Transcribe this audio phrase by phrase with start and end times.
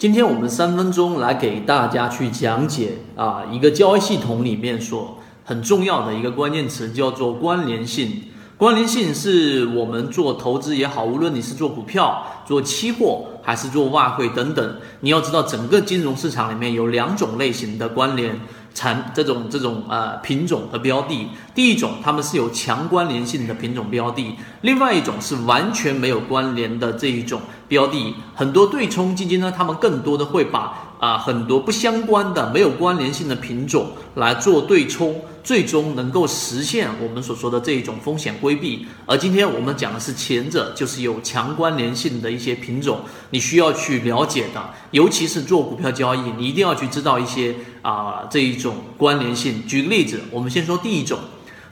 [0.00, 8.22] 今天我们三分钟来给大家去讲解啊，一个交易系统里面所很重要的一个关键词叫做关联性。
[8.60, 18.38] 关联性是我们做投资也好，无论你是做股票、做期货还是做外汇等等，你要知道整个金融市场里面有两种类型的关联。
[18.72, 28.14] 产这种这种呃品种的标的，第一种它们是有强关联性的品种标的，另外一种是完全没有关联的这一种标的。
[28.34, 30.89] 很多对冲基金呢，他们更多的会把。
[31.00, 38.86] 啊，很多不相关的、没有关联性的品种来做对冲，最终能够实现我们所说的这一种风险规避。
[39.06, 49.66] 而今天我们讲的是前者，就是有强关联性的一些品种，你需要去了解的，尤其是做股票交易，你一定要去知道一些啊这一种关联性。
[49.66, 51.18] 举个例子，我们先说第一种，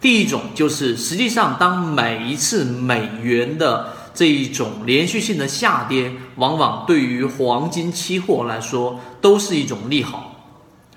[0.00, 3.95] 第一种就是实际上当每一次美元的。
[4.16, 10.32] 这一种连续性的下跌，往往对于黄金期货来说都是一种利好。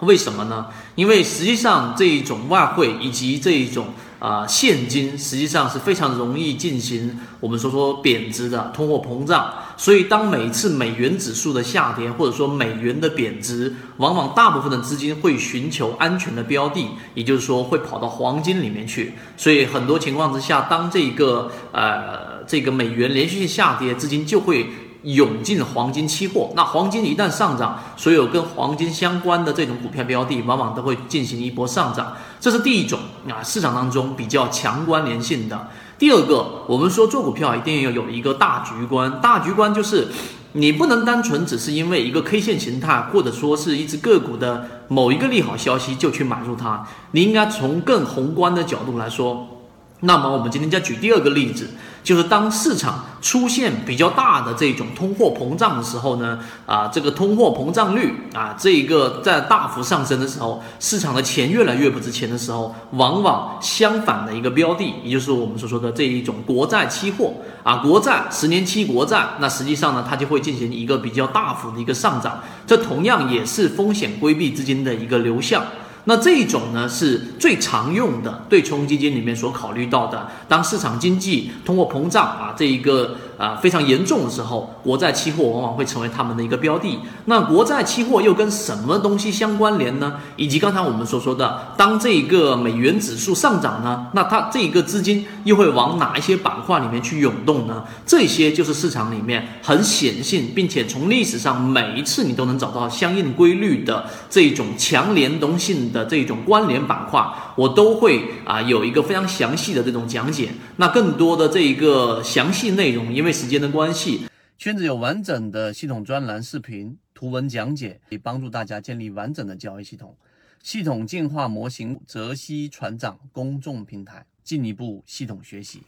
[0.00, 0.68] 为什么呢？
[0.94, 3.86] 因为实际上这一种外汇以及这一种
[4.20, 9.52] 啊现金，实际上是非常容易进行我们说说贬值的通货膨胀。
[9.76, 19.14] 所以当每次美元指数的下跌，或者说美元的贬值，往往大部分的资金会寻求安全的标的，也就是说会跑到黄金里面去。
[19.36, 22.37] 所以很多情况之下，当这个呃。
[22.48, 24.66] 这个美元连续性下跌，资金就会
[25.02, 26.50] 涌进黄金期货。
[26.56, 32.16] 那黄金一旦上涨，所有跟黄金相关的这种股票标的，往往都会进行一波上涨。
[32.40, 35.68] 这是第一种啊，市场当中比较强关联性的。
[35.98, 40.08] 第二个，我们说做股票一定要有一个大局观，大局观就是
[40.52, 46.86] 你不能单纯只是因为一个 K 线形态，或者说是一只个股的某一个利好消息就去买入它。
[47.10, 49.57] 你应该从更宏观的角度来说。
[50.00, 51.70] 那么我们今天再举第二个例子，
[52.04, 67.32] 就是当市场出现比较大的这种通货膨胀的时候呢，啊，这个通货膨胀率啊，这一个在大幅上升的时候，市场的钱越来越不值钱的时候，往往相反的一个标的，也就是我们所说的这一种国债期货
[67.64, 75.64] 啊，国债十年期国债，那实际上呢，它就会进行一个比较大幅的一个上涨，这同样也是风险规避资金的一个流向。
[76.08, 80.26] 那这一种呢，是最常用的对冲基金里面所考虑到的。
[80.48, 83.14] 当市场经济通货膨胀啊，这一个。
[83.38, 86.98] 啊，非常严重的时候，国债期货往往会成为他们的一个标的。
[87.26, 90.14] 那国债期货又跟什么东西相关联呢？
[90.36, 97.84] 以及刚才我们所说的，当这个美元指数上涨呢，那它这个资金又会往哪一些板块里面去涌动呢？
[98.04, 110.48] 这些就是市场里面很显性，并且从历史上每一次你都能找到相应规律的这种强联动性的这种关联板块，我都会啊有一个非常详细的这种讲解。
[110.78, 120.16] 那更多的这一个详细内容，因为时间的关系，圈子有完整的系统专栏、视频、图文讲解，可以帮助大家建立完整的交易系统。
[120.62, 125.82] 系统进化模型，泽西船长公众平台，进一步系统学习。